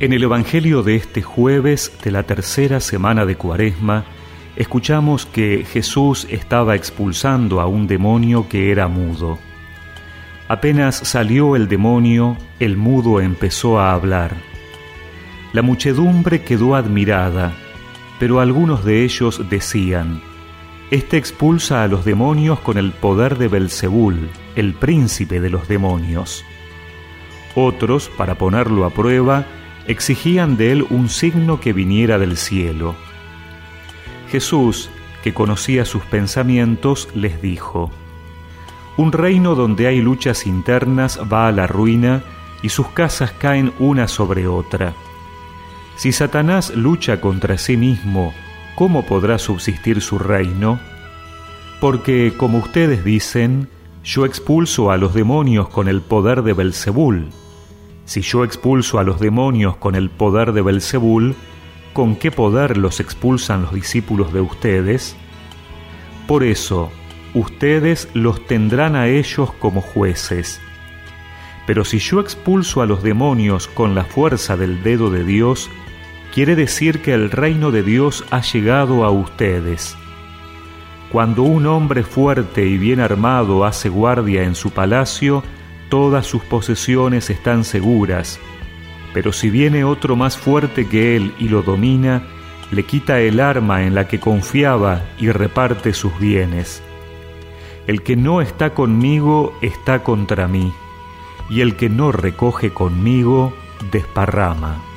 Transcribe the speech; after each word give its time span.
En 0.00 0.14
el 0.14 0.22
Evangelio 0.22 0.82
de 0.82 0.96
este 0.96 1.20
jueves 1.20 1.92
de 2.02 2.10
la 2.10 2.22
tercera 2.22 2.80
semana 2.80 3.26
de 3.26 3.36
Cuaresma, 3.36 4.06
escuchamos 4.56 5.26
que 5.26 5.66
Jesús 5.70 6.26
estaba 6.30 6.74
expulsando 6.74 7.60
a 7.60 7.66
un 7.66 7.86
demonio 7.86 8.48
que 8.48 8.70
era 8.70 8.88
mudo. 8.88 9.38
Apenas 10.48 10.96
salió 10.96 11.54
el 11.54 11.68
demonio, 11.68 12.38
el 12.60 12.78
mudo 12.78 13.20
empezó 13.20 13.78
a 13.78 13.92
hablar. 13.92 14.34
La 15.52 15.60
muchedumbre 15.60 16.44
quedó 16.44 16.76
admirada, 16.76 17.52
pero 18.18 18.40
algunos 18.40 18.86
de 18.86 19.04
ellos 19.04 19.50
decían, 19.50 20.22
Este 20.90 21.18
expulsa 21.18 21.82
a 21.82 21.88
los 21.88 22.06
demonios 22.06 22.58
con 22.60 22.78
el 22.78 22.92
poder 22.92 23.36
de 23.36 23.48
Belzebul, 23.48 24.30
el 24.56 24.72
príncipe 24.72 25.40
de 25.40 25.50
los 25.50 25.68
demonios. 25.68 26.42
Otros, 27.54 28.10
para 28.16 28.36
ponerlo 28.36 28.86
a 28.86 28.90
prueba, 28.90 29.44
exigían 29.86 30.56
de 30.56 30.72
él 30.72 30.86
un 30.90 31.08
signo 31.08 31.60
que 31.60 31.72
viniera 31.72 32.18
del 32.18 32.36
cielo. 32.36 32.94
Jesús, 34.30 34.90
que 35.22 35.34
conocía 35.34 35.84
sus 35.84 36.02
pensamientos, 36.04 37.08
les 37.14 37.42
dijo, 37.42 37.90
Un 38.96 39.12
reino 39.12 39.54
donde 39.54 39.86
hay 39.86 40.00
luchas 40.00 40.46
internas 40.46 41.20
va 41.30 41.48
a 41.48 41.52
la 41.52 41.66
ruina 41.66 42.22
y 42.62 42.68
sus 42.68 42.88
casas 42.88 43.32
caen 43.32 43.72
una 43.78 44.08
sobre 44.08 44.46
otra. 44.46 44.94
Si 45.96 46.12
Satanás 46.12 46.74
lucha 46.74 47.20
contra 47.20 47.58
sí 47.58 47.76
mismo, 47.76 48.32
¿cómo 48.74 49.04
podrá 49.04 49.38
subsistir 49.38 50.00
su 50.00 50.18
reino? 50.18 50.80
Porque, 51.80 52.34
como 52.36 52.58
ustedes 52.58 53.04
dicen, 53.04 53.68
yo 54.04 54.24
expulso 54.24 54.90
a 54.90 54.96
los 54.96 55.12
demonios 55.14 55.68
con 55.68 55.88
el 55.88 56.00
poder 56.00 56.42
de 56.42 56.52
Belzebul. 56.52 57.28
Si 58.10 58.22
yo 58.22 58.42
expulso 58.42 58.98
a 58.98 59.04
los 59.04 59.20
demonios 59.20 59.76
con 59.76 59.94
el 59.94 60.10
poder 60.10 60.52
de 60.52 60.62
Belzebul, 60.62 61.36
¿con 61.92 62.16
qué 62.16 62.32
poder 62.32 62.76
los 62.76 62.98
expulsan 62.98 63.62
los 63.62 63.72
discípulos 63.72 64.32
de 64.32 64.40
ustedes? 64.40 65.14
Por 66.26 66.42
eso, 66.42 66.90
ustedes 67.34 68.08
los 68.12 68.44
tendrán 68.48 68.96
a 68.96 69.06
ellos 69.06 69.52
como 69.60 69.80
jueces. 69.80 70.60
Pero 71.68 71.84
si 71.84 72.00
yo 72.00 72.18
expulso 72.18 72.82
a 72.82 72.86
los 72.86 73.04
demonios 73.04 73.68
con 73.68 73.94
la 73.94 74.02
fuerza 74.02 74.56
del 74.56 74.82
dedo 74.82 75.10
de 75.10 75.22
Dios, 75.22 75.70
quiere 76.34 76.56
decir 76.56 77.02
que 77.02 77.14
el 77.14 77.30
reino 77.30 77.70
de 77.70 77.84
Dios 77.84 78.24
ha 78.32 78.40
llegado 78.40 79.04
a 79.04 79.12
ustedes. 79.12 79.96
Cuando 81.12 81.44
un 81.44 81.64
hombre 81.68 82.02
fuerte 82.02 82.66
y 82.66 82.76
bien 82.76 82.98
armado 82.98 83.64
hace 83.64 83.88
guardia 83.88 84.42
en 84.42 84.56
su 84.56 84.72
palacio, 84.72 85.44
todas 85.90 86.24
sus 86.24 86.42
posesiones 86.42 87.28
están 87.28 87.64
seguras, 87.64 88.40
pero 89.12 89.32
si 89.32 89.50
viene 89.50 89.84
otro 89.84 90.16
más 90.16 90.38
fuerte 90.38 90.88
que 90.88 91.16
él 91.16 91.34
y 91.38 91.48
lo 91.48 91.62
domina, 91.62 92.22
le 92.70 92.84
quita 92.84 93.20
el 93.20 93.40
arma 93.40 93.82
en 93.82 93.94
la 93.94 94.08
que 94.08 94.20
confiaba 94.20 95.02
y 95.18 95.30
reparte 95.30 95.92
sus 95.92 96.18
bienes. 96.18 96.82
El 97.86 98.02
que 98.02 98.16
no 98.16 98.40
está 98.40 98.72
conmigo 98.72 99.52
está 99.60 100.02
contra 100.04 100.48
mí, 100.48 100.72
y 101.50 101.60
el 101.60 101.76
que 101.76 101.88
no 101.88 102.12
recoge 102.12 102.70
conmigo 102.70 103.52
desparrama. 103.90 104.89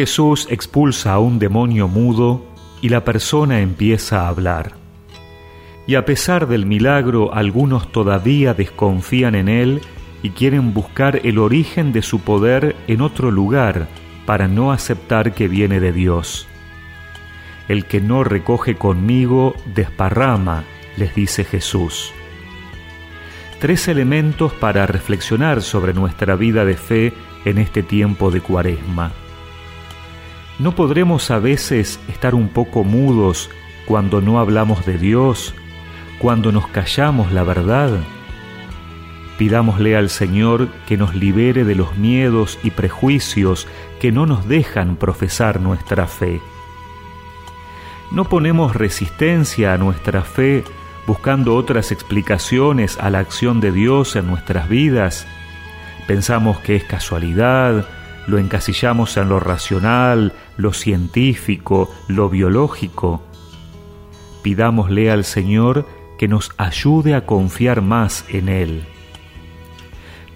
Jesús 0.00 0.46
expulsa 0.48 1.12
a 1.12 1.18
un 1.18 1.38
demonio 1.38 1.86
mudo 1.86 2.42
y 2.80 2.88
la 2.88 3.04
persona 3.04 3.60
empieza 3.60 4.22
a 4.22 4.28
hablar. 4.28 4.72
Y 5.86 5.96
a 5.96 6.06
pesar 6.06 6.48
del 6.48 6.64
milagro, 6.64 7.34
algunos 7.34 7.92
todavía 7.92 8.54
desconfían 8.54 9.34
en 9.34 9.50
él 9.50 9.82
y 10.22 10.30
quieren 10.30 10.72
buscar 10.72 11.20
el 11.22 11.36
origen 11.36 11.92
de 11.92 12.00
su 12.00 12.20
poder 12.20 12.76
en 12.86 13.02
otro 13.02 13.30
lugar 13.30 13.88
para 14.24 14.48
no 14.48 14.72
aceptar 14.72 15.34
que 15.34 15.48
viene 15.48 15.80
de 15.80 15.92
Dios. 15.92 16.48
El 17.68 17.84
que 17.84 18.00
no 18.00 18.24
recoge 18.24 18.76
conmigo 18.76 19.54
desparrama, 19.74 20.64
les 20.96 21.14
dice 21.14 21.44
Jesús. 21.44 22.10
Tres 23.58 23.86
elementos 23.86 24.50
para 24.54 24.86
reflexionar 24.86 25.60
sobre 25.60 25.92
nuestra 25.92 26.36
vida 26.36 26.64
de 26.64 26.78
fe 26.78 27.12
en 27.44 27.58
este 27.58 27.82
tiempo 27.82 28.30
de 28.30 28.40
cuaresma. 28.40 29.12
¿No 30.60 30.74
podremos 30.74 31.30
a 31.30 31.38
veces 31.38 31.98
estar 32.06 32.34
un 32.34 32.48
poco 32.48 32.84
mudos 32.84 33.48
cuando 33.86 34.20
no 34.20 34.38
hablamos 34.38 34.84
de 34.84 34.98
Dios, 34.98 35.54
cuando 36.18 36.52
nos 36.52 36.68
callamos 36.68 37.32
la 37.32 37.44
verdad? 37.44 37.98
Pidámosle 39.38 39.96
al 39.96 40.10
Señor 40.10 40.68
que 40.86 40.98
nos 40.98 41.14
libere 41.14 41.64
de 41.64 41.74
los 41.74 41.96
miedos 41.96 42.58
y 42.62 42.72
prejuicios 42.72 43.66
que 44.00 44.12
no 44.12 44.26
nos 44.26 44.48
dejan 44.48 44.96
profesar 44.96 45.62
nuestra 45.62 46.06
fe. 46.06 46.42
No 48.12 48.26
ponemos 48.26 48.76
resistencia 48.76 49.72
a 49.72 49.78
nuestra 49.78 50.20
fe 50.20 50.62
buscando 51.06 51.54
otras 51.54 51.90
explicaciones 51.90 52.98
a 52.98 53.08
la 53.08 53.20
acción 53.20 53.60
de 53.60 53.72
Dios 53.72 54.14
en 54.14 54.26
nuestras 54.26 54.68
vidas. 54.68 55.26
Pensamos 56.06 56.58
que 56.58 56.76
es 56.76 56.84
casualidad, 56.84 57.88
lo 58.30 58.38
encasillamos 58.38 59.16
en 59.16 59.28
lo 59.28 59.40
racional, 59.40 60.32
lo 60.56 60.72
científico, 60.72 61.90
lo 62.08 62.30
biológico. 62.30 63.22
Pidámosle 64.42 65.10
al 65.10 65.24
Señor 65.24 65.86
que 66.18 66.28
nos 66.28 66.52
ayude 66.56 67.14
a 67.14 67.26
confiar 67.26 67.82
más 67.82 68.24
en 68.28 68.48
Él. 68.48 68.84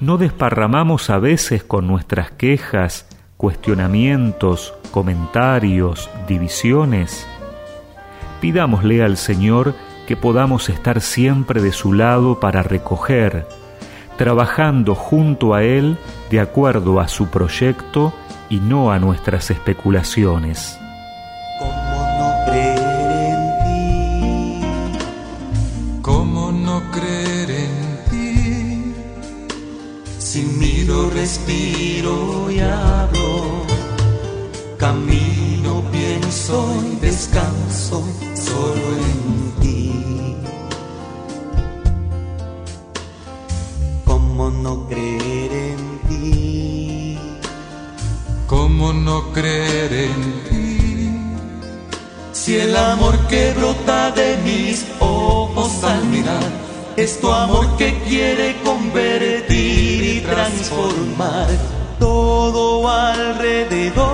No 0.00 0.18
desparramamos 0.18 1.08
a 1.08 1.18
veces 1.18 1.62
con 1.62 1.86
nuestras 1.86 2.32
quejas, 2.32 3.08
cuestionamientos, 3.36 4.74
comentarios, 4.90 6.10
divisiones. 6.26 7.26
Pidámosle 8.40 9.02
al 9.02 9.16
Señor 9.16 9.74
que 10.06 10.16
podamos 10.16 10.68
estar 10.68 11.00
siempre 11.00 11.62
de 11.62 11.72
su 11.72 11.92
lado 11.92 12.40
para 12.40 12.62
recoger, 12.62 13.46
trabajando 14.16 14.94
junto 14.94 15.54
a 15.54 15.62
Él 15.62 15.98
de 16.30 16.40
acuerdo 16.40 17.00
a 17.00 17.08
su 17.08 17.28
proyecto 17.28 18.12
y 18.48 18.60
no 18.60 18.92
a 18.92 18.98
nuestras 18.98 19.50
especulaciones. 19.50 20.78
¿Cómo 21.58 21.72
no 22.18 22.50
creer 22.50 22.90
en 23.20 24.60
ti? 24.60 24.60
¿Cómo 26.02 26.52
no 26.52 26.82
creer 26.90 27.50
en 27.50 27.98
ti? 28.10 28.94
Si 30.18 30.42
miro, 30.42 31.10
respiro 31.10 32.50
y 32.50 32.60
hablo, 32.60 33.62
camino, 34.78 35.82
pienso 35.90 36.74
y 36.92 36.96
descanso 36.96 38.04
solo 38.34 38.96
en 38.96 39.13
creer 49.32 49.92
en 49.92 50.44
ti? 50.48 51.10
Si 52.32 52.56
el 52.56 52.76
amor 52.76 53.16
que 53.28 53.52
brota 53.52 54.10
de 54.10 54.36
mis 54.44 54.84
ojos 55.00 55.82
al 55.84 56.04
mirar 56.06 56.64
es 56.96 57.20
tu 57.20 57.30
amor 57.30 57.76
que 57.76 57.98
quiere 58.02 58.56
convertir 58.62 60.04
y 60.04 60.20
transformar 60.20 61.48
todo 61.98 62.88
alrededor 62.88 64.04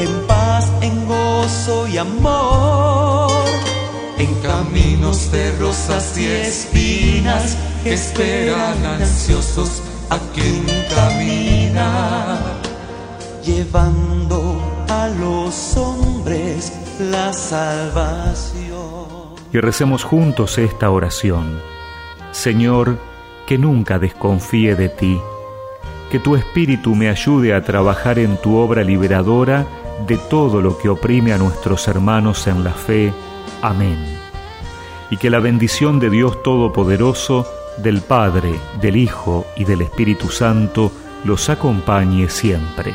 en 0.00 0.26
paz, 0.26 0.64
en 0.80 1.06
gozo 1.06 1.86
y 1.88 1.98
amor, 1.98 3.30
en 4.18 4.34
caminos 4.40 5.30
de 5.30 5.52
rosas 5.58 6.16
y 6.18 6.26
espinas 6.26 7.56
que 7.82 7.94
esperan 7.94 8.84
ansiosos 8.84 9.82
a 10.10 10.18
quien 10.34 10.64
camina, 10.94 11.83
llevando 13.44 14.56
a 14.88 15.08
los 15.08 15.76
hombres 15.76 16.72
la 16.98 17.32
salvación. 17.32 18.74
Y 19.52 19.58
recemos 19.58 20.02
juntos 20.02 20.58
esta 20.58 20.90
oración. 20.90 21.60
Señor, 22.32 22.98
que 23.46 23.58
nunca 23.58 23.98
desconfíe 23.98 24.74
de 24.74 24.88
ti, 24.88 25.20
que 26.10 26.18
tu 26.18 26.36
Espíritu 26.36 26.94
me 26.94 27.08
ayude 27.08 27.54
a 27.54 27.62
trabajar 27.62 28.18
en 28.18 28.36
tu 28.38 28.56
obra 28.56 28.82
liberadora 28.82 29.66
de 30.06 30.16
todo 30.16 30.60
lo 30.60 30.78
que 30.78 30.88
oprime 30.88 31.32
a 31.32 31.38
nuestros 31.38 31.86
hermanos 31.86 32.46
en 32.46 32.64
la 32.64 32.72
fe. 32.72 33.12
Amén. 33.62 33.98
Y 35.10 35.16
que 35.18 35.30
la 35.30 35.38
bendición 35.38 36.00
de 36.00 36.10
Dios 36.10 36.42
Todopoderoso, 36.42 37.46
del 37.78 38.00
Padre, 38.00 38.54
del 38.80 38.96
Hijo 38.96 39.44
y 39.56 39.64
del 39.64 39.82
Espíritu 39.82 40.28
Santo 40.28 40.90
los 41.24 41.48
acompañe 41.48 42.28
siempre. 42.28 42.92